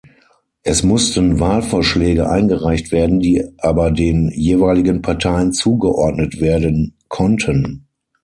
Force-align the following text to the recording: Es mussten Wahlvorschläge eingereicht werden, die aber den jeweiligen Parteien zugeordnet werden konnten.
Es 0.63 0.81
mussten 0.81 1.39
Wahlvorschläge 1.39 2.27
eingereicht 2.27 2.91
werden, 2.91 3.19
die 3.19 3.45
aber 3.59 3.91
den 3.91 4.31
jeweiligen 4.31 5.03
Parteien 5.03 5.53
zugeordnet 5.53 6.41
werden 6.41 6.95
konnten. 7.07 7.85